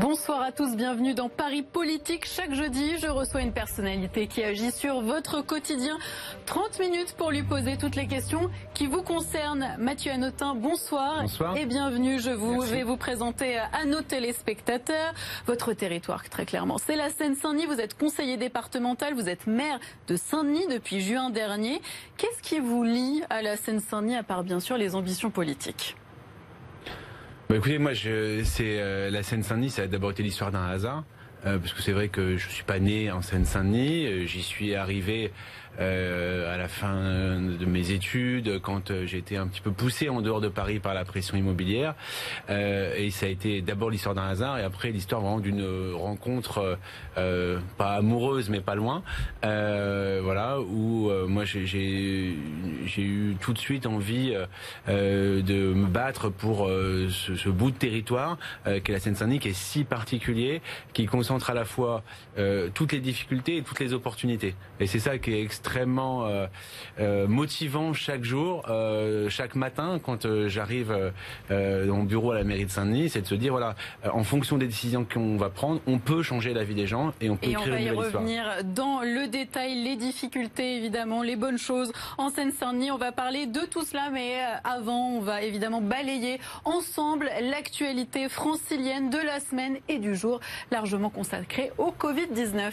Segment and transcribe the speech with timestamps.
[0.00, 2.26] Bonsoir à tous, bienvenue dans Paris Politique.
[2.26, 5.98] Chaque jeudi, je reçois une personnalité qui agit sur votre quotidien.
[6.46, 9.76] 30 minutes pour lui poser toutes les questions qui vous concernent.
[9.78, 11.22] Mathieu Anotin, bonsoir.
[11.22, 11.56] Bonsoir.
[11.56, 12.18] Et bienvenue.
[12.18, 15.14] Je vous, vais vous présenter à nos téléspectateurs
[15.46, 16.78] votre territoire, très clairement.
[16.78, 17.66] C'est la Seine-Saint-Denis.
[17.66, 21.80] Vous êtes conseiller départemental, vous êtes maire de Saint-Denis depuis juin dernier.
[22.16, 25.94] Qu'est-ce qui vous lie à la Seine-Saint-Denis, à part bien sûr les ambitions politiques?
[27.48, 31.04] Bah écoutez, moi, c'est euh, la Seine-Saint-Denis, ça a d'abord été l'histoire d'un hasard,
[31.44, 34.74] euh, parce que c'est vrai que je suis pas né en Seine-Saint-Denis, euh, j'y suis
[34.74, 35.30] arrivé
[35.78, 40.40] à la fin de mes études, quand euh, été un petit peu poussé en dehors
[40.40, 41.94] de Paris par la pression immobilière.
[42.50, 46.78] Euh, et ça a été d'abord l'histoire d'un hasard et après l'histoire vraiment d'une rencontre
[47.16, 49.02] euh, pas amoureuse mais pas loin.
[49.44, 54.34] Euh, voilà où moi j'ai j'ai eu tout de suite envie
[54.88, 59.84] de me battre pour ce, ce, bout de territoire qu'est la Seine-Saint-Denis qui est si
[59.84, 60.60] particulier,
[60.92, 62.02] qui concentre à la fois
[62.74, 64.54] toutes les difficultés et toutes les opportunités.
[64.80, 66.46] Et c'est ça qui est extrêmement euh,
[67.00, 71.12] euh, motivant chaque jour, euh, chaque matin quand j'arrive
[71.48, 73.74] dans mon bureau à la mairie de Saint-Denis, c'est de se dire voilà,
[74.12, 77.30] en fonction des décisions qu'on va prendre, on peut changer la vie des gens et
[77.30, 81.36] on peut et écrire on va y revenir dans le détail, les difficultés évidemment, les
[81.36, 82.90] bonnes choses en Seine-Saint-Denis.
[82.90, 89.08] On va parler de tout cela, mais avant, on va évidemment balayer ensemble l'actualité francilienne
[89.08, 92.70] de la semaine et du jour, largement consacrée au Covid-19.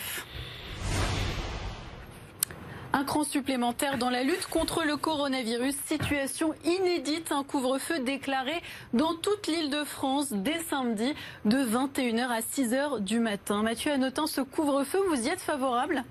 [2.93, 5.75] Un cran supplémentaire dans la lutte contre le coronavirus.
[5.85, 8.61] Situation inédite, un couvre-feu déclaré
[8.93, 11.13] dans toute l'île de France dès samedi
[11.45, 13.63] de 21h à 6h du matin.
[13.63, 16.03] Mathieu Anotin, ce couvre-feu, vous y êtes favorable?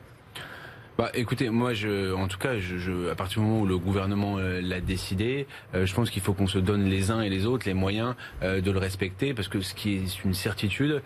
[1.00, 3.78] Bah, écoutez, moi, je, en tout cas, je, je, à partir du moment où le
[3.78, 7.30] gouvernement euh, l'a décidé, euh, je pense qu'il faut qu'on se donne les uns et
[7.30, 11.00] les autres les moyens euh, de le respecter, parce que ce qui est une certitude,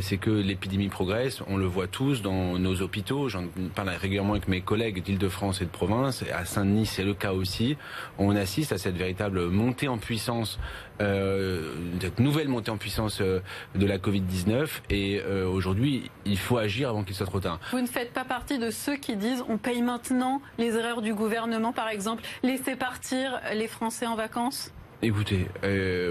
[0.00, 1.42] c'est que l'épidémie progresse.
[1.46, 3.28] On le voit tous dans nos hôpitaux.
[3.28, 3.44] J'en
[3.74, 6.24] parle régulièrement avec mes collègues d'Île-de-France et de province.
[6.34, 7.76] À Saint-Denis, c'est le cas aussi.
[8.18, 13.40] On assiste à cette véritable montée en puissance euh, cette nouvelle montée en puissance euh,
[13.74, 17.60] de la Covid-19 et euh, aujourd'hui il faut agir avant qu'il soit trop tard.
[17.72, 21.14] Vous ne faites pas partie de ceux qui disent on paye maintenant les erreurs du
[21.14, 24.72] gouvernement par exemple, laisser partir les Français en vacances?
[25.02, 25.46] Écoutez,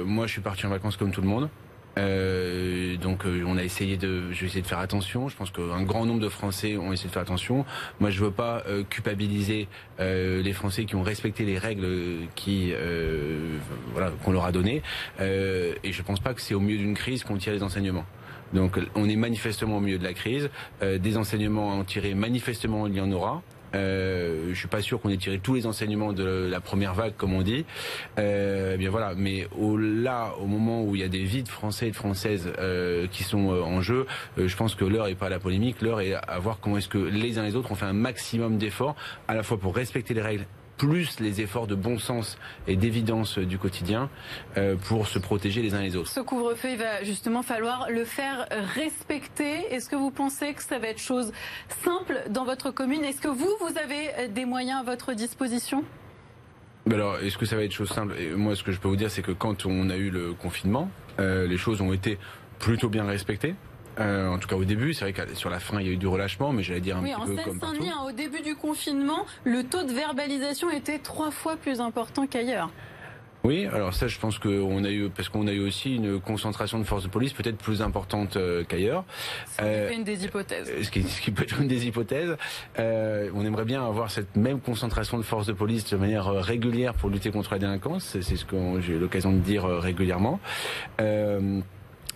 [0.05, 1.49] moi je suis parti en vacances comme tout le monde.
[1.97, 5.29] Euh, donc euh, on a essayé de, je vais essayer de faire attention.
[5.29, 7.65] Je pense qu'un grand nombre de Français ont essayé de faire attention.
[7.99, 9.67] Moi, je veux pas euh, culpabiliser
[9.99, 11.85] euh, les Français qui ont respecté les règles
[12.35, 12.73] qui,
[13.93, 14.81] voilà, qu'on leur a données.
[15.19, 18.05] et je pense pas que c'est au milieu d'une crise qu'on tire les enseignements.
[18.53, 20.49] Donc on est manifestement au milieu de la crise.
[20.81, 23.41] des enseignements à en tirer, manifestement il y en aura.
[23.75, 27.13] Euh, je suis pas sûr qu'on ait tiré tous les enseignements de la première vague,
[27.17, 27.65] comme on dit.
[28.17, 29.13] Euh, eh bien voilà.
[29.15, 31.95] Mais au, là, au moment où il y a des vies de Français et de
[31.95, 34.05] Françaises euh, qui sont euh, en jeu,
[34.37, 35.81] euh, je pense que l'heure est pas à la polémique.
[35.81, 37.93] L'heure est à voir comment est-ce que les uns et les autres ont fait un
[37.93, 38.95] maximum d'efforts,
[39.27, 40.45] à la fois pour respecter les règles
[40.77, 42.37] plus les efforts de bon sens
[42.67, 44.09] et d'évidence du quotidien
[44.57, 46.09] euh, pour se protéger les uns les autres.
[46.09, 49.73] Ce couvre-feu, il va justement falloir le faire respecter.
[49.73, 51.31] Est-ce que vous pensez que ça va être chose
[51.83, 53.03] simple dans votre commune?
[53.03, 55.83] Est-ce que vous, vous avez des moyens à votre disposition?
[56.91, 58.13] Alors, est-ce que ça va être chose simple?
[58.35, 60.89] Moi, ce que je peux vous dire, c'est que quand on a eu le confinement,
[61.19, 62.19] euh, les choses ont été
[62.59, 63.55] plutôt bien respectées.
[63.99, 65.93] Euh, en tout cas au début, c'est vrai que sur la fin il y a
[65.93, 67.83] eu du relâchement, mais j'allais dire un oui, petit peu comme partout.
[67.83, 72.69] Hein, au début du confinement, le taux de verbalisation était trois fois plus important qu'ailleurs.
[73.45, 76.79] Oui, alors ça, je pense qu'on a eu parce qu'on a eu aussi une concentration
[76.79, 79.03] de forces de police peut-être plus importante euh, qu'ailleurs.
[79.45, 80.71] Ce qui euh, une des hypothèses.
[80.81, 82.37] Ce qui, ce qui, peut être une des hypothèses.
[82.79, 86.41] Euh, on aimerait bien avoir cette même concentration de forces de police de manière euh,
[86.41, 88.17] régulière pour lutter contre la délinquance.
[88.19, 90.39] C'est ce que j'ai eu l'occasion de dire régulièrement.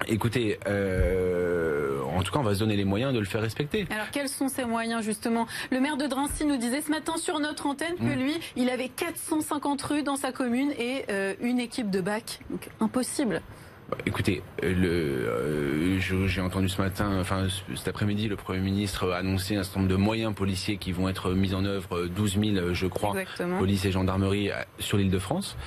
[0.07, 3.87] Écoutez, euh, en tout cas, on va se donner les moyens de le faire respecter.
[3.91, 5.47] Alors, quels sont ces moyens, justement?
[5.71, 8.19] Le maire de Drancy nous disait ce matin sur notre antenne que mm.
[8.19, 12.39] lui, il avait 450 rues dans sa commune et euh, une équipe de bac.
[12.49, 13.41] Donc, impossible.
[13.89, 19.11] Bah, écoutez, euh, le, euh, j'ai entendu ce matin, enfin cet après-midi, le Premier ministre
[19.11, 22.39] a annoncé un certain nombre de moyens policiers qui vont être mis en œuvre, 12
[22.39, 23.15] 000, je crois,
[23.57, 25.57] police et gendarmerie sur l'île de France,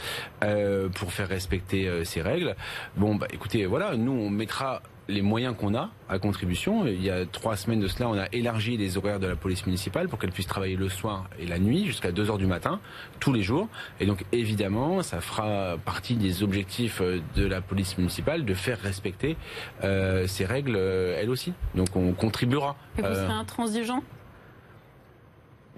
[0.45, 2.55] euh, pour faire respecter euh, ces règles.
[2.97, 6.87] Bon, bah écoutez, voilà, nous on mettra les moyens qu'on a à contribution.
[6.87, 9.67] Il y a trois semaines de cela, on a élargi les horaires de la police
[9.67, 12.81] municipale pour qu'elle puisse travailler le soir et la nuit jusqu'à 2 heures du matin,
[13.21, 13.69] tous les jours.
[14.01, 18.79] Et donc, évidemment, ça fera partie des objectifs euh, de la police municipale de faire
[18.81, 19.37] respecter
[19.85, 21.53] euh, ces règles, euh, elle aussi.
[21.75, 22.77] Donc, on contribuera.
[22.99, 24.03] Et vous serez intransigeant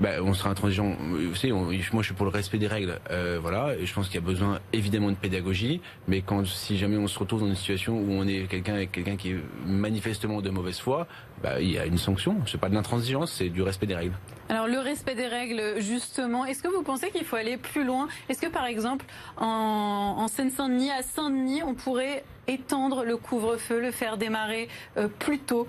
[0.00, 0.96] bah, on sera intransigeant.
[0.98, 3.76] Vous savez, moi je suis pour le respect des règles, euh, voilà.
[3.76, 7.06] Et je pense qu'il y a besoin évidemment de pédagogie, mais quand si jamais on
[7.06, 10.80] se retrouve dans une situation où on est quelqu'un quelqu'un qui est manifestement de mauvaise
[10.80, 11.06] foi,
[11.42, 12.36] bah, il y a une sanction.
[12.46, 14.14] C'est pas de l'intransigeance, c'est du respect des règles.
[14.48, 18.08] Alors le respect des règles, justement, est-ce que vous pensez qu'il faut aller plus loin?
[18.28, 19.06] Est-ce que par exemple
[19.36, 25.38] en, en Seine-Saint-Denis, à Saint-Denis, on pourrait étendre le couvre-feu, le faire démarrer euh, plus
[25.38, 25.68] tôt?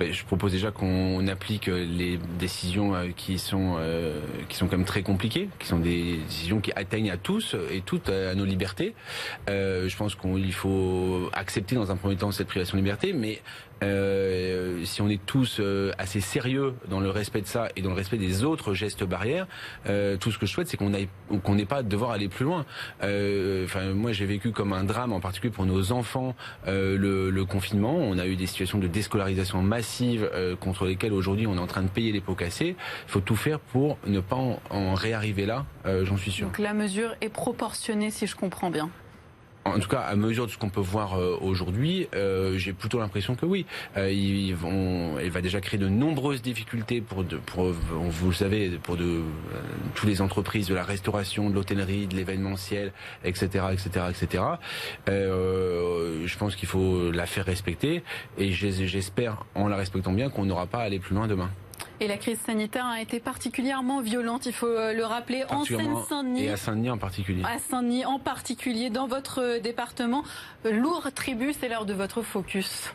[0.00, 4.76] je propose déjà qu'on applique euh, les décisions euh, qui sont euh, qui sont quand
[4.76, 8.44] même très compliquées, qui sont des décisions qui atteignent à tous et toutes à nos
[8.44, 8.94] libertés.
[9.48, 13.40] Je pense qu'il faut accepter dans un premier temps cette privation de liberté, mais
[13.82, 15.60] euh, si on est tous
[15.98, 19.46] assez sérieux dans le respect de ça et dans le respect des autres gestes barrières,
[19.86, 20.92] euh, tout ce que je souhaite, c'est qu'on
[21.42, 22.64] qu'on n'ait pas à devoir aller plus loin.
[23.00, 26.34] Enfin, moi, j'ai vécu comme un drame, en particulier pour nos enfants,
[26.66, 27.94] le, le, confinement.
[27.96, 31.66] On a eu des situations de déscolarisation massive euh, contre lesquelles aujourd'hui on est en
[31.66, 32.76] train de payer les pots cassés.
[33.06, 36.46] Il faut tout faire pour ne pas en, réarriver là, euh, j'en suis sûr.
[36.46, 38.90] Donc la mesure est proportionnée si je comprends bien
[39.74, 42.08] en tout cas, à mesure de ce qu'on peut voir euh, aujourd'hui,
[42.56, 43.66] j'ai plutôt l'impression que oui.
[43.96, 48.70] ils vont, elle va déjà créer de nombreuses difficultés pour, de, pour vous le savez,
[48.82, 49.22] pour de
[49.94, 52.92] toutes les entreprises de la restauration, de l'hôtellerie, de l'événementiel,
[53.24, 54.44] etc., etc., etc.
[55.06, 58.02] je pense qu'il faut la faire respecter
[58.36, 61.50] et j'espère, en la respectant bien, qu'on n'aura pas à aller plus loin demain.
[62.00, 66.44] Et la crise sanitaire a été particulièrement violente, il faut euh, le rappeler, en Seine-Saint-Denis.
[66.44, 67.42] Et à Saint-Denis en particulier.
[67.44, 70.22] À Saint-Denis en particulier, dans votre département.
[70.64, 72.92] Lourd tribut, c'est l'heure de votre focus.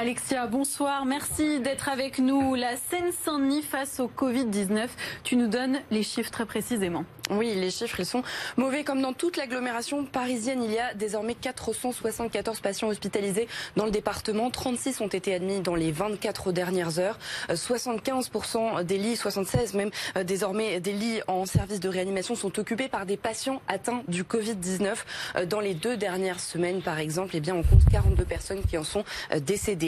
[0.00, 1.04] Alexia, bonsoir.
[1.04, 2.54] Merci d'être avec nous.
[2.54, 4.88] La Seine-Saint-Denis face au Covid-19.
[5.24, 7.04] Tu nous donnes les chiffres très précisément.
[7.30, 8.24] Oui, les chiffres, ils sont
[8.56, 8.82] mauvais.
[8.82, 14.50] Comme dans toute l'agglomération parisienne, il y a désormais 474 patients hospitalisés dans le département.
[14.50, 17.18] 36 ont été admis dans les 24 dernières heures.
[17.48, 22.88] 75% des lits, 76 même euh, désormais des lits en service de réanimation sont occupés
[22.88, 24.96] par des patients atteints du Covid-19.
[25.36, 28.76] Euh, dans les deux dernières semaines, par exemple, eh bien, on compte 42 personnes qui
[28.76, 29.38] en sont euh,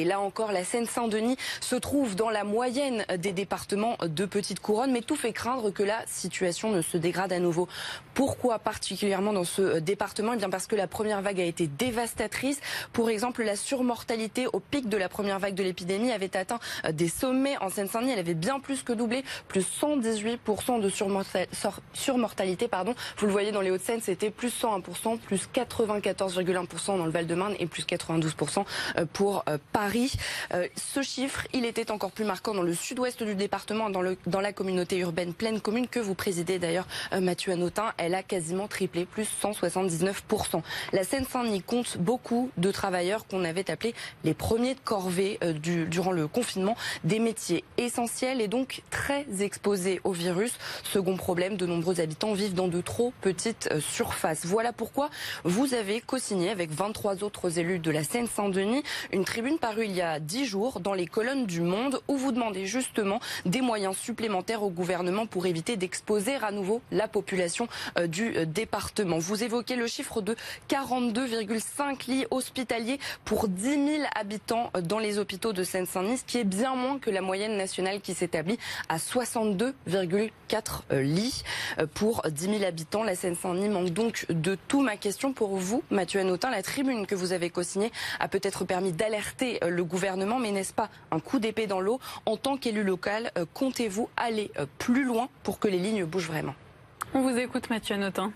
[0.03, 0.13] décédées.
[0.13, 5.03] Là encore, la Seine-Saint-Denis se trouve dans la moyenne des départements de Petite Couronne, mais
[5.03, 7.69] tout fait craindre que la situation ne se dégrade à nouveau.
[8.15, 10.33] Pourquoi particulièrement dans ce euh, département?
[10.35, 12.61] Eh bien parce que la première vague a été dévastatrice.
[12.93, 16.93] Pour exemple, la surmortalité au pic de la première vague de l'épidémie avait atteint euh,
[16.93, 18.13] des sommets en Seine-Saint-Denis.
[18.13, 20.91] Elle avait bien plus que doublé, plus 118% de
[21.95, 22.69] surmortalité.
[22.69, 22.95] Pardon.
[23.17, 27.67] Vous le voyez dans les Hauts-de-Seine, c'était plus 101%, plus 94,1% dans le Val-de-Marne et
[27.67, 28.65] plus 92%
[28.99, 29.92] euh, pour Paris.
[29.93, 34.41] Ce chiffre, il était encore plus marquant dans le sud-ouest du département, dans, le, dans
[34.41, 39.05] la communauté urbaine pleine commune que vous présidez d'ailleurs, Mathieu Anotin, elle a quasiment triplé,
[39.05, 40.63] plus 179%.
[40.93, 43.95] La Seine-Saint-Denis compte beaucoup de travailleurs qu'on avait appelés
[44.25, 49.27] les premiers de corvée euh, du, durant le confinement, des métiers essentiels et donc très
[49.41, 50.53] exposés au virus.
[50.85, 54.45] Second problème, de nombreux habitants vivent dans de trop petites euh, surfaces.
[54.45, 55.11] Voilà pourquoi
[55.45, 60.03] vous avez co-signé avec 23 autres élus de la Seine-Saint-Denis une tribune parue il y
[60.03, 64.63] a 10 jours dans les colonnes du Monde où vous demandez justement des moyens supplémentaires
[64.63, 69.19] au gouvernement pour éviter d'exposer à nouveau la population euh, du euh, département.
[69.19, 70.37] Vous évoquez le chiffre de
[70.69, 76.37] 42,5 lits hospitaliers pour 10 000 habitants euh, dans les hôpitaux de Seine-Saint-Denis, ce qui
[76.37, 78.59] est bien moins que la moyenne nationale qui s'établit
[78.91, 81.45] à 62,4 lits
[81.95, 83.05] pour 10 000 habitants.
[83.05, 84.83] La Seine-Saint-Denis manque donc de tout.
[84.83, 88.93] Ma question pour vous, Mathieu Anotin, la tribune que vous avez co-signée a peut-être permis
[88.93, 93.31] d'alerter le gouvernement, mais n'est-ce pas un coup d'épée dans l'eau En tant qu'élu local,
[93.55, 96.55] comptez-vous aller plus loin pour que les lignes bougent vraiment?
[97.15, 98.33] On vous écoute, Mathieu Notin.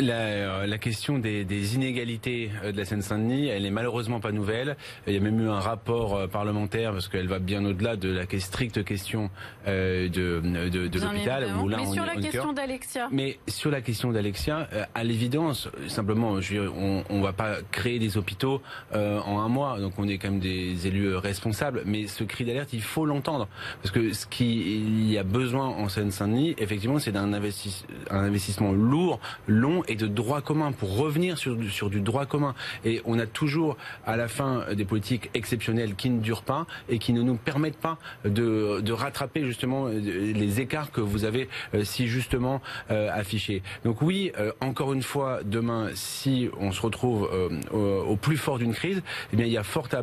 [0.00, 4.32] La, euh, la, question des, des, inégalités euh, de la Seine-Saint-Denis, elle est malheureusement pas
[4.32, 4.76] nouvelle.
[5.06, 8.10] Il y a même eu un rapport euh, parlementaire parce qu'elle va bien au-delà de
[8.10, 9.30] la stricte question
[9.66, 11.46] de, de, de l'hôpital.
[11.66, 13.08] Mais sur la question d'Alexia.
[13.10, 18.16] Mais sur la question d'Alexia, à l'évidence, simplement, je, on, on va pas créer des
[18.16, 18.62] hôpitaux
[18.92, 21.82] en un mois, donc on est quand même des élus responsables.
[21.86, 23.48] Mais ce cri d'alerte, il faut l'entendre
[23.82, 29.20] parce que ce qu'il y a besoin en Seine-Saint-Denis, effectivement, c'est d'un un investissement lourd
[29.50, 32.54] long et de droit commun pour revenir sur, sur du droit commun.
[32.84, 33.76] Et on a toujours
[34.06, 37.78] à la fin des politiques exceptionnelles qui ne durent pas et qui ne nous permettent
[37.78, 43.62] pas de, de rattraper justement les écarts que vous avez euh, si justement euh, affichés.
[43.84, 47.28] Donc oui, euh, encore une fois, demain, si on se retrouve
[47.72, 49.02] au, plus fort d'une crise,
[49.32, 50.02] eh bien il y a fort à,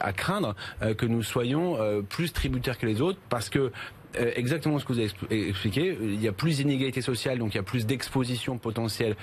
[0.00, 0.54] à craindre
[0.96, 1.78] que nous soyons
[2.08, 3.72] plus tributaires que les autres parce que
[4.14, 5.10] exactement ce que vous avez
[5.48, 5.96] expliqué.
[6.00, 9.16] Il y a plus d'inégalités sociales, donc il y a plus d'exposition potentielle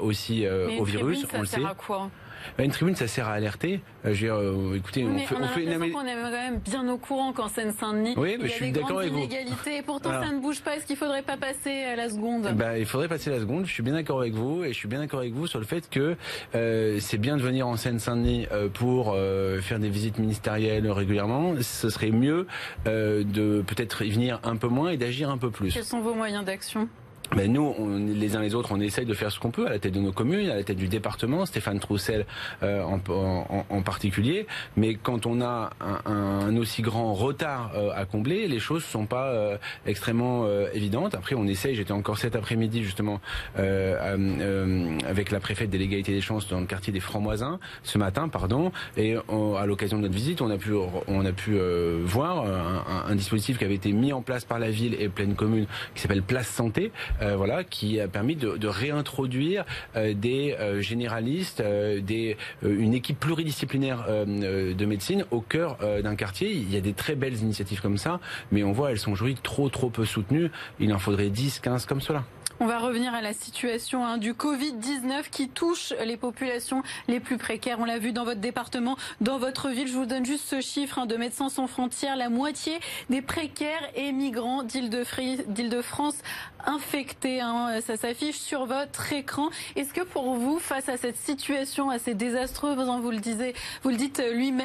[0.00, 0.46] aussi
[0.78, 1.26] au virus.
[1.32, 1.64] on le sait.
[1.64, 2.10] À quoi?
[2.58, 3.80] Une tribune, ça sert à alerter.
[4.04, 5.92] Euh, je veux dire, euh, écoutez, on fait, on, a fait une...
[5.92, 8.72] qu'on est quand même bien au courant qu'en Seine-Saint-Denis, oui, il y a je suis
[8.72, 9.78] des grandes inégalités.
[9.78, 10.76] Et pourtant, ça ne bouge pas.
[10.76, 12.52] Est-ce qu'il faudrait pas passer à la seconde?
[12.54, 13.66] Bah, Il faudrait passer à la seconde.
[13.66, 14.64] Je suis bien d'accord avec vous.
[14.64, 16.16] Et je suis bien d'accord avec vous sur le fait que
[16.54, 21.54] euh, c'est bien de venir en Seine-Saint-Denis euh, pour euh, faire des visites ministérielles régulièrement.
[21.60, 22.46] Ce serait mieux
[22.86, 25.72] euh, de peut-être y venir un peu moins et d'agir un peu plus.
[25.72, 26.88] Quels sont vos moyens d'action?
[27.34, 29.70] Ben nous, on, les uns les autres, on essaye de faire ce qu'on peut à
[29.70, 32.26] la tête de nos communes, à la tête du département, Stéphane Troussel
[32.62, 34.46] euh, en, en, en, particulier.
[34.76, 39.06] Mais quand on a un, un aussi grand retard euh, à combler, les choses sont
[39.06, 39.56] pas euh,
[39.86, 41.14] extrêmement euh, évidentes.
[41.14, 41.74] Après, on essaye.
[41.74, 43.20] J'étais encore cet après-midi justement
[43.56, 48.72] avec la préfète de l'égalité des chances dans le quartier des Francs-Moisins ce matin, pardon.
[48.96, 50.72] Et à l'occasion de notre visite, on a pu
[51.06, 51.58] on a pu
[52.04, 55.34] voir un, un, dispositif qui avait été mis en place par la ville et pleine
[55.34, 59.64] commune qui s'appelle Place Santé euh, voilà, qui a permis de, de réintroduire
[59.96, 66.50] euh, des euh, généralistes, des, une équipe pluridisciplinaire de médecine au cœur d'un quartier.
[66.52, 68.20] Il y a des très belles initiatives comme ça,
[68.52, 70.50] mais on voit elles sont aujourd'hui trop trop peu soutenues.
[70.80, 72.24] Il en faudrait 10, 15 comme cela.
[72.58, 77.36] On va revenir à la situation hein, du Covid-19 qui touche les populations les plus
[77.36, 77.76] précaires.
[77.80, 79.88] On l'a vu dans votre département, dans votre ville.
[79.88, 82.16] Je vous donne juste ce chiffre hein, de Médecins sans frontières.
[82.16, 86.16] La moitié des précaires et migrants d'Île-de-France
[86.64, 87.42] infectés.
[87.42, 89.50] Hein, ça s'affiche sur votre écran.
[89.76, 93.96] Est-ce que pour vous, face à cette situation assez désastreuse, vous le disiez, vous le
[93.96, 94.22] dites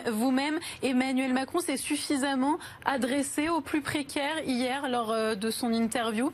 [0.09, 6.31] vous-même, Emmanuel Macron s'est suffisamment adressé aux plus précaires hier lors euh, de son interview?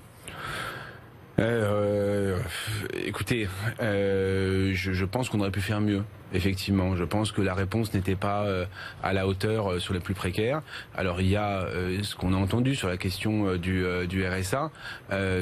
[1.39, 2.39] Euh,
[3.06, 3.48] écoutez,
[3.82, 6.03] euh, je, je, pense qu'on aurait pu faire mieux.
[6.34, 8.65] Effectivement, je pense que la réponse n'était pas euh,
[9.01, 10.62] à la hauteur euh, sur les plus précaires.
[10.94, 14.72] Alors il y a euh, ce qu'on a entendu sur la question du, du RSA.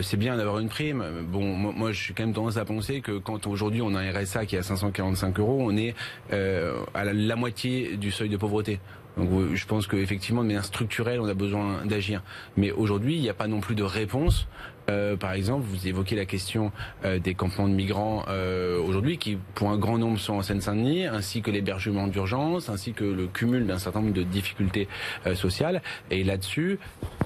[0.01, 1.03] c'est bien d'avoir une prime.
[1.27, 4.11] Bon, moi, je suis quand même tendance à penser que quand aujourd'hui on a un
[4.11, 5.95] RSA qui est à 545 euros, on est
[6.31, 8.79] à la moitié du seuil de pauvreté.
[9.17, 12.21] Donc je pense qu'effectivement, de manière structurelle, on a besoin d'agir.
[12.57, 14.47] Mais aujourd'hui, il n'y a pas non plus de réponse.
[14.89, 16.71] Euh, par exemple, vous évoquez la question
[17.03, 21.05] euh, des campements de migrants euh, aujourd'hui, qui pour un grand nombre sont en Seine-Saint-Denis,
[21.05, 24.87] ainsi que l'hébergement d'urgence, ainsi que le cumul d'un certain nombre de difficultés
[25.25, 25.81] euh, sociales.
[26.11, 26.79] Et là-dessus,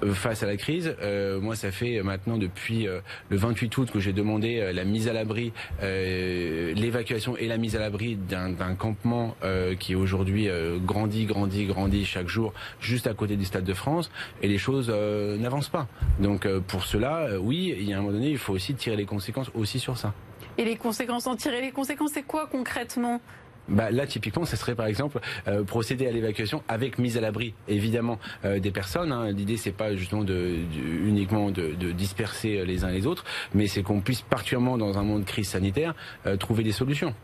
[0.03, 0.95] euh, face à la crise,
[1.41, 5.51] moi, ça fait maintenant depuis le 28 août que j'ai demandé la mise à l'abri,
[5.81, 9.35] l'évacuation et la mise à l'abri d'un campement
[9.79, 10.47] qui aujourd'hui
[10.83, 14.09] grandit, grandit, grandit chaque jour juste à côté du Stade de France
[14.41, 15.87] et les choses euh, n'avancent pas.
[16.19, 18.75] Donc euh, pour cela, euh, oui, il y a un moment donné, il faut aussi
[18.75, 20.13] tirer les conséquences aussi sur ça.
[20.59, 23.19] Et les conséquences, en tirer les conséquences, c'est quoi concrètement?
[23.67, 25.19] Bah, là, typiquement, ce serait par exemple
[25.65, 29.11] procéder à l'évacuation avec mise à l'abri, évidemment, des personnes.
[29.11, 29.31] Hein.
[29.31, 30.57] L'idée, c'est pas justement de,
[31.03, 33.25] uniquement de, de, disperser les uns les autres,
[33.55, 35.95] mais c'est qu'on puisse, particulièrement dans un monde de crise sanitaire,
[36.39, 37.15] trouver des solutions.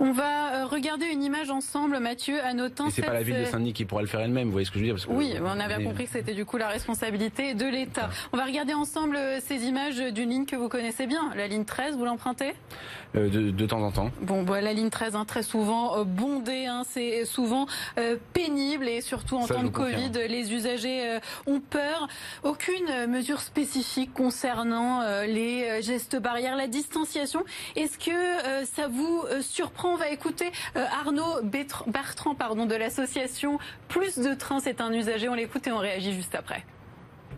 [0.00, 2.90] On va euh, regarder une image ensemble, Mathieu, à notant.
[2.90, 4.78] C'est pas la ville de Saint-Denis qui pourra le faire elle-même, vous voyez ce que
[4.78, 8.10] je veux dire Oui, on avait compris que c'était du coup la responsabilité de l'État.
[8.32, 11.64] On va regarder ensemble euh, ces images d'une ligne que vous connaissez bien, la ligne
[11.64, 12.52] 13, vous l'empruntez?
[13.14, 14.10] Euh, de, temps en temps.
[14.22, 17.66] Bon, bah, la ligne 13, hein, très souvent bondée, hein, c'est souvent
[18.32, 22.08] pénible et surtout en temps de Covid, les usagers ont peur.
[22.42, 27.44] Aucune mesure spécifique concernant les gestes barrières, la distanciation.
[27.76, 29.22] Est-ce que ça vous
[29.62, 29.94] surprend.
[29.94, 31.42] On va écouter euh, Arnaud
[31.86, 35.28] Bertrand pardon, de l'association Plus de trains, c'est un usager.
[35.28, 36.64] On l'écoute et on réagit juste après.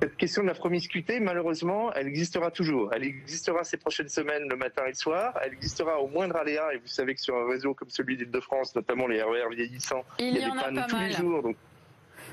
[0.02, 2.90] Cette question de la promiscuité, malheureusement, elle existera toujours.
[2.92, 5.38] Elle existera ces prochaines semaines, le matin et le soir.
[5.42, 6.74] Elle existera au moindre aléa.
[6.74, 10.04] Et vous savez que sur un réseau comme celui d'Île-de-France, notamment les RER e vieillissants,
[10.18, 11.42] il, y, a des pannes tous les jours.
[11.42, 11.56] Donc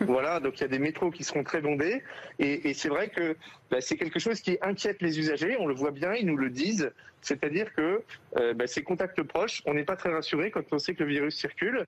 [0.08, 2.04] voilà, donc il y a des métros qui seront très bondés.
[2.40, 3.36] Et, c'est vrai que
[3.70, 5.58] bah, c'est quelque chose qui inquiète les usagers.
[5.60, 6.92] On le voit bien, ils nous le disent.
[7.22, 8.02] C'est-à-dire que
[8.38, 11.10] euh, bah, ces contacts proches, on n'est pas très rassuré quand on sait que le
[11.10, 11.86] virus circule.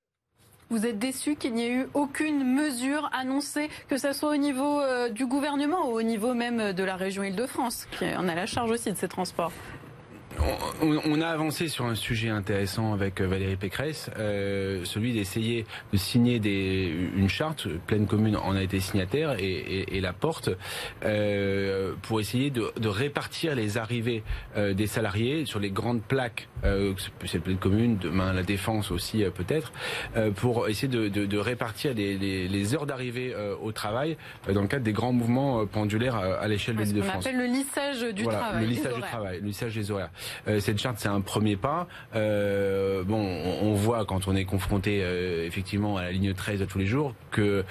[0.70, 4.79] Vous êtes déçu qu'il n'y ait eu aucune mesure annoncée, que ce soit au niveau
[4.82, 8.46] euh, du gouvernement ou au niveau même de la région Île-de-France, qui en a la
[8.46, 9.51] charge aussi de ces transports
[10.81, 15.97] on, a avancé sur un sujet intéressant avec euh, Valérie Pécresse, euh, celui d'essayer de
[15.97, 20.50] signer des, une charte, pleine commune en a été signataire et, la porte,
[21.05, 24.23] euh, pour essayer de, répartir les arrivées
[24.57, 26.50] des salariés sur les grandes plaques,
[27.25, 29.71] c'est pleine commune, demain la défense aussi peut-être,
[30.35, 34.17] pour essayer de, répartir les, heures d'arrivée au travail
[34.51, 37.23] dans le cadre des grands mouvements pendulaires à, l'échelle de l'île de France.
[37.25, 38.62] On appelle le lissage du travail.
[38.62, 40.12] Le lissage du travail, le lissage des horaires.
[40.59, 41.87] Cette charte, c'est un premier pas.
[42.13, 43.03] bon,
[43.61, 44.99] on, voit quand on est confronté
[45.45, 47.63] effectivement à la ligne 13 tous les jours que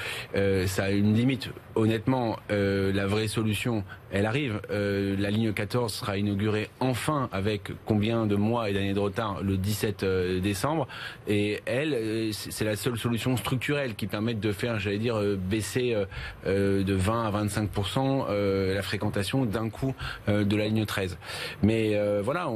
[0.66, 1.50] ça a une limite.
[1.74, 4.60] Honnêtement, la vraie solution, elle arrive.
[4.70, 9.56] la ligne 14 sera inaugurée enfin avec combien de mois et d'années de retard le
[9.56, 10.04] 17
[10.42, 10.86] décembre.
[11.26, 15.96] Et elle, c'est la seule solution structurelle qui permette de faire, j'allais dire, baisser
[16.46, 17.70] de 20 à 25
[18.74, 19.94] la fréquentation d'un coup
[20.28, 21.18] de la ligne 13.
[21.62, 22.48] Mais voilà,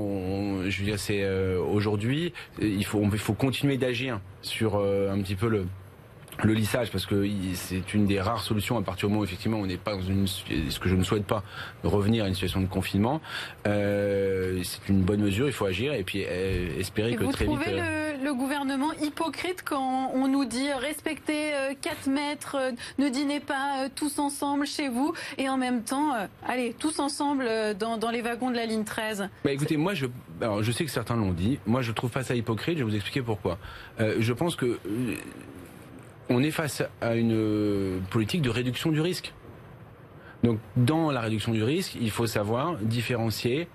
[0.69, 1.27] je veux dire, c'est
[1.59, 5.67] aujourd'hui, il faut, il faut continuer d'agir sur un petit peu le
[6.43, 9.59] le lissage parce que c'est une des rares solutions à partir du moment où effectivement
[9.59, 11.43] on n'est pas dans une ce que je ne souhaite pas
[11.83, 13.21] revenir à une situation de confinement.
[13.67, 17.59] Euh, c'est une bonne mesure il faut agir et puis euh, espérer que très vite
[17.69, 22.57] euh, le, le, gouvernement hypocrite quand on nous dit respectez 4 mètres
[22.99, 26.13] ne dînez pas tous ensemble chez vous et en même temps
[26.47, 30.07] allez tous ensemble dans, dans, les wagons de la ligne 13 bah écoutez moi je
[30.41, 31.59] alors je sais que certains l'ont dit.
[31.67, 33.59] Moi je trouve pas ça hypocrite je vais vous expliquer pourquoi.
[33.99, 34.79] Je pense que
[36.29, 39.33] on est face à une euh, politique de réduction du risque.
[40.43, 43.69] Donc, dans la réduction du risque, il faut savoir différencier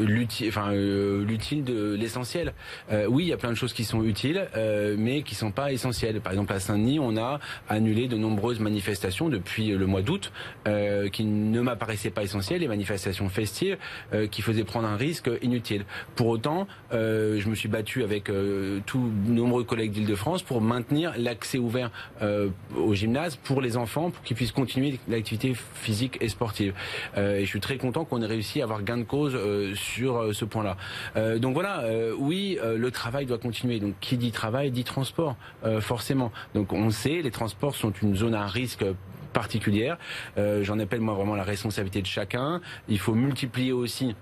[0.00, 2.54] l'utile, enfin euh, l'utile de l'essentiel.
[3.08, 4.48] oui, il y a plein de choses qui sont utiles,
[4.98, 6.20] mais qui sont pas essentielles.
[6.20, 10.32] Par exemple, à Saint-Denis, on a annulé de nombreuses manifestations depuis le mois d'août
[11.12, 13.76] qui ne m'apparaissaient pas essentielles, les manifestations festives
[14.30, 15.84] qui faisaient prendre un risque inutile.
[16.14, 18.30] Pour autant, je me suis battu avec
[18.86, 21.90] tous nombreux collègues d'Île-de-France pour maintenir l'accès ouvert
[22.76, 26.74] au gymnase pour les enfants, pour qu'ils puissent continuer l'activité physique et sportive.
[27.16, 30.16] et je suis très content qu'on ait réussi à avoir gain de cause euh, sur
[30.16, 30.76] euh, ce point-là.
[31.16, 31.84] Euh, donc voilà,
[32.18, 33.80] oui, le travail doit continuer.
[33.80, 35.36] Donc qui dit travail dit transport,
[35.80, 36.32] forcément.
[36.54, 38.84] Donc on sait, les transports sont une zone à risque
[39.32, 39.98] particulière.
[40.36, 42.60] J'en appelle moi vraiment la responsabilité de chacun.
[42.88, 44.14] Il faut multiplier aussi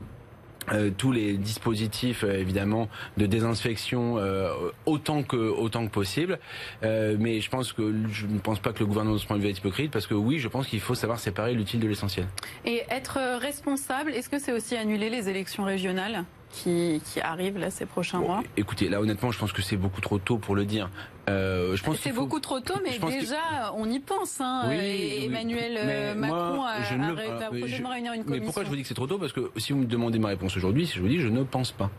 [0.73, 4.51] euh, tous les dispositifs euh, évidemment de désinfection euh,
[4.87, 6.39] autant que autant que possible.
[6.83, 9.43] Mais je pense que je ne pense pas que le gouvernement de ce point de
[9.43, 12.27] vue hypocrite parce que oui je pense qu'il faut savoir séparer l'utile de l'essentiel.
[12.65, 16.25] Et être responsable est-ce que c'est aussi annuler les élections régionales?
[16.55, 20.01] Qui, qui arrivent là ces prochains mois Écoutez, là honnêtement, je pense que c'est beaucoup
[20.01, 20.89] trop tôt pour le dire.
[21.29, 24.41] Euh, je pense c'est beaucoup trop tôt, mais déjà on y pense.
[24.41, 28.41] Hein, Emmanuel euh, Macron a, va prochainement réunir une commission.
[28.41, 29.19] Mais pourquoi je vous dis que c'est trop tôt?
[29.19, 31.43] Parce que si vous me demandez ma réponse aujourd'hui, si je vous dis je ne
[31.43, 31.91] pense pas.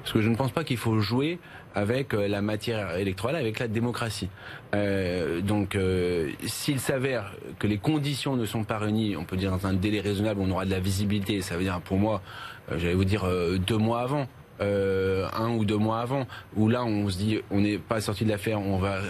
[0.00, 1.38] Parce que je ne pense pas qu'il faut jouer
[1.74, 4.28] avec euh, la matière électorale, avec la démocratie.
[4.74, 9.50] Euh, donc, euh, s'il s'avère que les conditions ne sont pas réunies, on peut dire
[9.50, 11.42] dans un délai raisonnable, on aura de la visibilité.
[11.42, 12.22] Ça veut dire, pour moi,
[12.70, 13.26] j'allais vous dire
[13.66, 14.26] deux mois avant.
[14.60, 16.26] un ou deux mois avant,
[16.56, 19.00] où là on se dit on n'est pas sorti de l'affaire, on va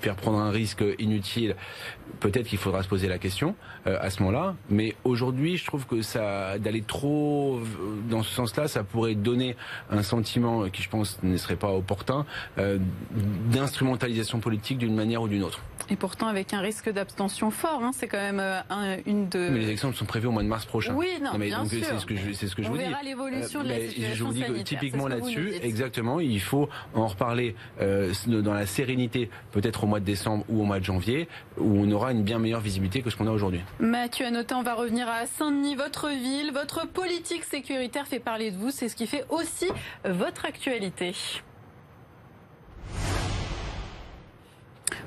[0.00, 1.54] faire prendre un risque inutile,
[2.20, 3.54] peut-être qu'il faudra se poser la question
[3.86, 4.54] euh, à ce moment-là.
[4.70, 7.60] Mais aujourd'hui, je trouve que ça d'aller trop
[8.08, 9.56] dans ce sens-là, ça pourrait donner
[9.90, 12.24] un sentiment qui, je pense, ne serait pas opportun
[12.58, 12.78] euh,
[13.50, 15.60] d'instrumentalisation politique d'une manière ou d'une autre.
[15.90, 19.48] Et pourtant, avec un risque d'abstention fort, hein, c'est quand même euh, une de.
[19.50, 20.94] Mais les élections sont prévues au mois de mars prochain.
[20.94, 22.84] Oui, non, mais bien C'est ce que je, c'est ce que je On vous dis.
[22.84, 27.08] verra l'évolution de la situation Je vous dis que, typiquement là-dessus, exactement, il faut en
[27.08, 27.56] reparler
[28.26, 31.90] dans la sérénité, peut-être au mois de décembre ou au mois de janvier, où on
[31.92, 33.60] aura une bien meilleure visibilité que ce qu'on a aujourd'hui.
[33.80, 36.52] Mathieu Anotin, on va revenir à Saint-Denis, votre ville.
[36.52, 38.70] Votre politique sécuritaire fait parler de vous.
[38.70, 39.68] C'est ce qui fait aussi
[40.04, 41.14] votre actualité.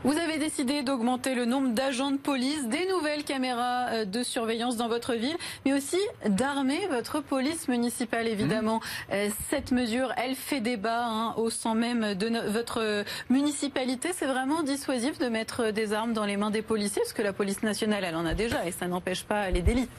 [0.05, 4.77] Vous avez décidé d'augmenter le nombre d'agents de police, des nouvelles caméras euh, de surveillance
[4.77, 5.97] dans votre ville, mais aussi
[6.29, 8.75] d'armer votre police municipale, évidemment.
[8.75, 9.13] Mmh.
[9.13, 14.09] Euh, cette mesure, elle fait débat hein, au sein même de votre municipalité.
[14.13, 17.33] C'est vraiment dissuasif de mettre des armes dans les mains des policiers, parce que la
[17.33, 19.89] police nationale, elle en a déjà, et ça n'empêche pas les délits.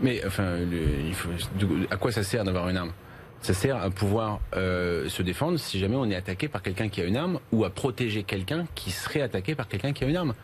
[0.00, 1.30] Mais enfin, il faut,
[1.90, 2.92] à quoi ça sert d'avoir une arme?
[3.40, 7.00] Ça sert à pouvoir euh, se défendre si jamais on est attaqué par quelqu'un qui
[7.00, 10.16] a une arme ou à protéger quelqu'un qui serait attaqué par quelqu'un qui a une
[10.16, 10.34] arme.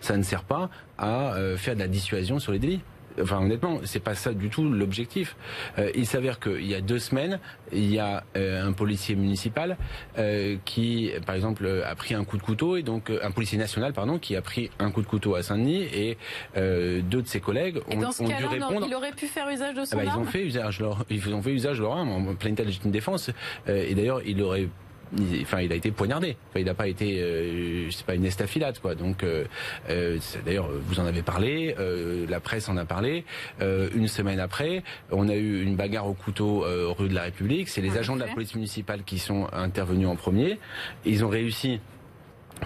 [0.00, 2.80] Ça ne sert pas à euh, faire de la dissuasion sur les délits.
[3.20, 5.36] Enfin, honnêtement, c'est pas ça du tout l'objectif.
[5.78, 7.38] Euh, il s'avère qu'il y a deux semaines,
[7.72, 9.76] il y a euh, un policier municipal
[10.18, 13.92] euh, qui, par exemple, a pris un coup de couteau et donc un policier national,
[13.92, 16.16] pardon, qui a pris un coup de couteau à Saint-Denis et
[16.54, 18.86] deux de ses collègues ont, dû répondre.
[18.88, 21.34] il aurait pu faire usage de son ah bah, Ils ont fait usage leur, ils
[21.34, 23.30] ont fait usage de leur arme en plein état de légitime défense.
[23.66, 24.68] et d'ailleurs, il aurait
[25.16, 26.36] il, enfin, il a été poignardé.
[26.56, 28.94] il n'a pas été, euh, c'est pas une estafilade, quoi.
[28.94, 29.44] Donc, euh,
[29.88, 33.24] euh d'ailleurs, vous en avez parlé, euh, la presse en a parlé.
[33.60, 36.64] Euh, une semaine après, on a eu une bagarre au couteau
[36.96, 37.68] rue de la République.
[37.68, 40.58] C'est les agents de la police municipale qui sont intervenus en premier.
[41.04, 41.80] Ils ont réussi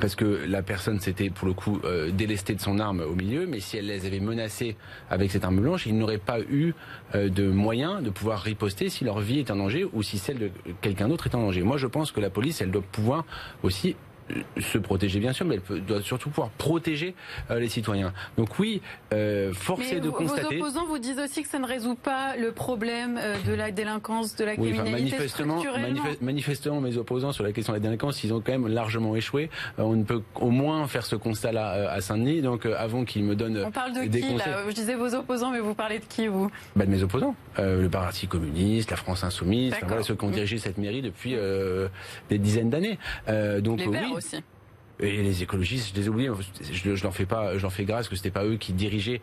[0.00, 3.46] parce que la personne s'était pour le coup euh, délestée de son arme au milieu,
[3.46, 4.76] mais si elle les avait menacés
[5.10, 6.72] avec cette arme blanche, ils n'auraient pas eu
[7.14, 10.38] euh, de moyens de pouvoir riposter si leur vie est en danger ou si celle
[10.38, 11.62] de quelqu'un d'autre est en danger.
[11.62, 13.24] Moi, je pense que la police, elle doit pouvoir
[13.62, 13.96] aussi
[14.60, 17.14] se protéger bien sûr, mais elle peut, doit surtout pouvoir protéger
[17.50, 18.12] euh, les citoyens.
[18.36, 20.58] Donc oui, euh, force est de constater.
[20.58, 23.70] Vos opposants vous disent aussi que ça ne résout pas le problème euh, de la
[23.70, 25.62] délinquance, de la oui, criminalité manifestement,
[26.20, 29.50] manifestement, mes opposants sur la question de la délinquance, ils ont quand même largement échoué.
[29.78, 32.42] Euh, on ne peut au moins faire ce constat-là euh, à Saint-Denis.
[32.42, 35.60] Donc avant qu'ils me donnent on parle de qui, Là Je disais vos opposants, mais
[35.60, 36.50] vous parlez de qui vous?
[36.76, 37.34] Bah, De mes opposants.
[37.58, 41.34] le Parti communiste, la France insoumise, enfin, voilà ceux qui ont dirigé cette mairie depuis
[42.28, 42.98] des dizaines d'années.
[43.60, 44.42] donc oui aussi.
[45.00, 46.28] Et les écologistes, je les oublie,
[46.72, 49.20] je, je n'en fais pas, j'en fais grâce que c'était pas eux qui dirigeaient,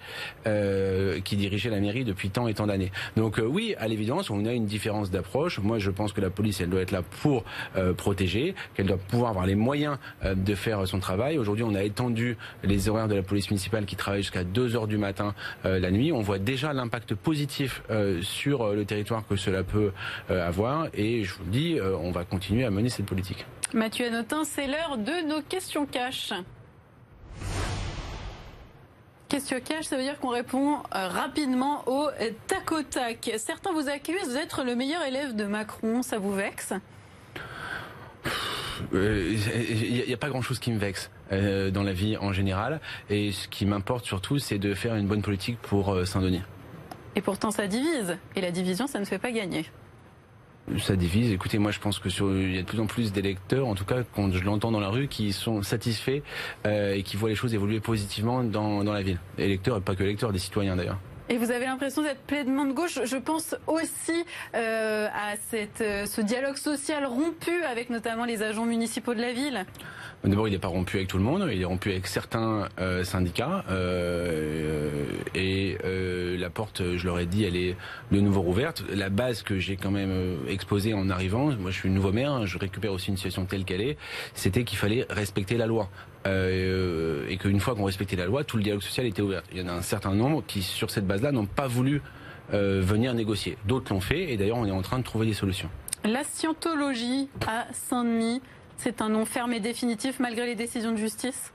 [0.47, 2.91] euh, qui dirigeaient la mairie depuis tant et tant d'années.
[3.17, 5.59] Donc euh, oui, à l'évidence, on a une différence d'approche.
[5.59, 7.43] Moi, je pense que la police, elle doit être là pour
[7.75, 11.37] euh, protéger, qu'elle doit pouvoir avoir les moyens euh, de faire son travail.
[11.37, 14.87] Aujourd'hui, on a étendu les horaires de la police municipale qui travaille jusqu'à 2 heures
[14.87, 15.33] du matin
[15.65, 16.13] euh, la nuit.
[16.13, 17.81] On voit déjà l'impact positif
[18.21, 19.91] sur le territoire que cela peut
[20.29, 20.87] avoir.
[20.93, 23.45] Et je vous le dis, on va continuer à mener cette politique.
[23.73, 26.33] Mathieu Anotin, c'est l'heure de nos questions cash.
[29.27, 32.09] Question cash, ça veut dire qu'on répond euh, rapidement au
[32.47, 33.31] tac au tac.
[33.37, 36.73] Certains vous accusent d'être le meilleur élève de Macron, ça vous vexe?
[38.91, 39.35] Il euh,
[40.07, 42.79] n'y a, pas grand chose qui me vexe euh, dans la vie en général.
[43.09, 46.43] Et ce qui m'importe surtout, c'est de faire une bonne politique pour Saint-Denis.
[47.15, 48.17] Et pourtant, ça divise.
[48.35, 49.65] Et la division, ça ne fait pas gagner
[50.79, 51.31] ça divise.
[51.31, 53.75] Écoutez, moi je pense que sur, il y a de plus en plus d'électeurs, en
[53.75, 56.21] tout cas quand je l'entends dans la rue, qui sont satisfaits
[56.65, 59.19] euh, et qui voient les choses évoluer positivement dans, dans la ville.
[59.37, 60.99] Électeurs et pas que électeurs, des citoyens d'ailleurs.
[61.27, 62.99] Et vous avez l'impression d'être pleinement de gauche.
[63.03, 69.15] Je pense aussi euh, à euh, ce dialogue social rompu avec notamment les agents municipaux
[69.15, 69.65] de la ville.
[70.23, 73.03] D'abord, il n'est pas rompu avec tout le monde, il est rompu avec certains euh,
[73.03, 73.63] syndicats.
[75.33, 75.77] Et
[76.37, 77.75] la porte, je leur ai dit, elle est
[78.11, 78.83] de nouveau rouverte.
[78.93, 82.45] La base que j'ai quand même exposée en arrivant, moi je suis nouveau maire, hein,
[82.45, 83.97] je récupère aussi une situation telle qu'elle est,
[84.33, 85.89] c'était qu'il fallait respecter la loi.
[86.25, 89.43] Euh, et qu'une fois qu'on respectait la loi, tout le dialogue social était ouvert.
[89.51, 92.01] Il y en a un certain nombre qui, sur cette base-là, n'ont pas voulu
[92.53, 93.57] euh, venir négocier.
[93.65, 95.69] D'autres l'ont fait, et d'ailleurs, on est en train de trouver des solutions.
[96.03, 98.41] La scientologie à Saint-Denis,
[98.77, 101.51] c'est un nom ferme et définitif malgré les décisions de justice?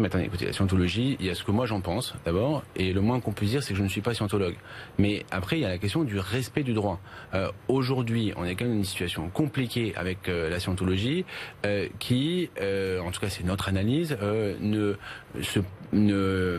[0.00, 2.92] Mais attendez, écoutez, la scientologie, il y a ce que moi j'en pense, d'abord, et
[2.92, 4.56] le moins qu'on puisse dire, c'est que je ne suis pas scientologue.
[4.98, 7.00] Mais après, il y a la question du respect du droit.
[7.34, 11.24] Euh, Aujourd'hui, on est quand même dans une situation compliquée avec euh, la scientologie,
[11.66, 14.94] euh, qui, euh, en tout cas c'est notre analyse, euh, ne,
[15.42, 15.60] se,
[15.92, 16.58] ne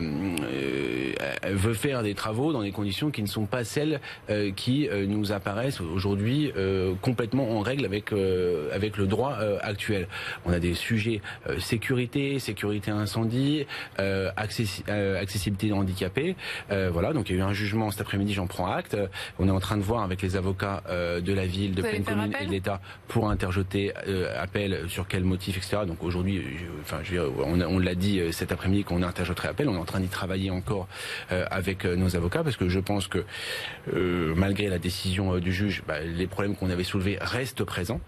[1.50, 4.00] veut faire des travaux dans des conditions qui ne sont pas celles
[4.56, 6.52] qui nous apparaissent aujourd'hui
[7.00, 8.12] complètement en règle avec,
[8.72, 10.08] avec le droit actuel.
[10.46, 11.20] On a des sujets
[11.58, 13.66] sécurité, sécurité incendie, dit,
[13.98, 14.30] euh,
[14.88, 16.36] euh, accessibilité handicapée.
[16.70, 18.96] Euh, voilà, donc il y a eu un jugement cet après-midi, j'en prends acte.
[19.38, 22.34] On est en train de voir avec les avocats de la ville, de pleine commune
[22.40, 23.92] et de l'État pour interjeter
[24.38, 25.84] appel sur quel motif, etc.
[25.86, 26.42] Donc aujourd'hui,
[26.82, 26.98] enfin,
[27.44, 29.68] on, on l'a dit cet après-midi qu'on interjeterait appel.
[29.68, 30.88] On est en train d'y travailler encore
[31.30, 33.24] avec nos avocats parce que je pense que
[34.36, 38.00] malgré la décision du juge, bah, les problèmes qu'on avait soulevés restent présents.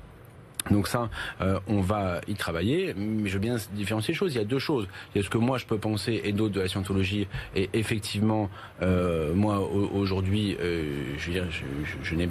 [0.71, 4.35] Donc ça, euh, on va y travailler, mais je veux bien différencier les choses.
[4.35, 4.87] Il y a deux choses.
[5.15, 7.27] Il y a ce que moi je peux penser et d'autres de la scientologie.
[7.57, 8.49] Et effectivement,
[8.81, 11.65] euh, moi aujourd'hui, euh, je veux dire, je,
[12.03, 12.29] je, n'ai,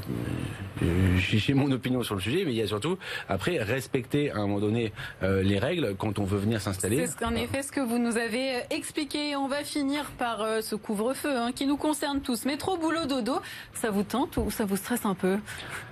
[1.18, 4.48] j'ai mon opinion sur le sujet, mais il y a surtout après respecter à un
[4.48, 4.92] moment donné
[5.22, 7.08] les règles quand on veut venir s'installer.
[7.08, 9.36] C'est en effet ce que vous nous avez expliqué.
[9.36, 12.46] On va finir par ce couvre-feu hein, qui nous concerne tous.
[12.46, 13.40] Métro, boulot, dodo,
[13.74, 15.32] ça vous tente ou ça vous stresse un peu?
[15.32, 15.91] euh,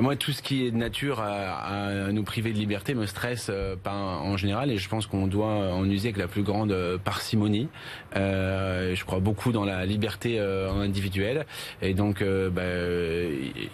[0.00, 3.76] moi, tout ce qui est de nature à, nous priver de liberté me stresse euh,
[3.76, 6.96] pas en général et je pense qu'on doit en user avec la plus grande euh,
[6.96, 7.68] parcimonie.
[8.16, 11.46] Euh, je crois beaucoup dans la liberté individuelle
[11.80, 12.62] et donc bah,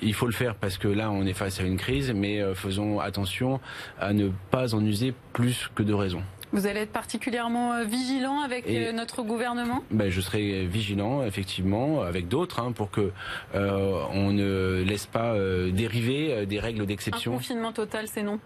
[0.03, 3.01] il faut le faire parce que là, on est face à une crise, mais faisons
[3.01, 3.61] attention
[4.01, 6.23] à ne pas en user plus que de raison.
[6.53, 9.85] Vous allez être particulièrement euh, vigilant avec euh, notre gouvernement?
[9.91, 13.13] Ben, Je serai vigilant, effectivement, avec d'autres, hein, pour que
[13.55, 15.35] euh, on ne laisse pas
[15.71, 17.33] dériver des règles d'exception.
[17.33, 18.41] Un confinement total, c'est non?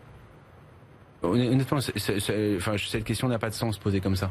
[1.22, 4.30] Honnêtement, enfin, cette question n'a pas de sens posée comme ça.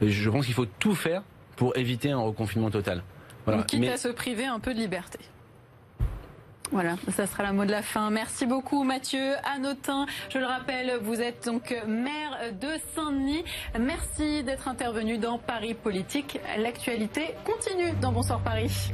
[0.00, 1.22] Je pense qu'il faut tout faire
[1.54, 3.04] pour éviter un reconfinement total.
[3.44, 3.62] Voilà.
[3.62, 5.18] quitte à se priver un peu de liberté.
[6.72, 8.10] Voilà, ça sera la mot de la fin.
[8.10, 10.06] Merci beaucoup Mathieu Anotin.
[10.30, 13.44] Je le rappelle, vous êtes donc maire de Saint-Denis.
[13.78, 16.40] Merci d'être intervenu dans Paris Politique.
[16.56, 18.90] L'actualité continue dans Bonsoir Paris.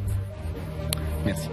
[1.25, 1.49] Merci.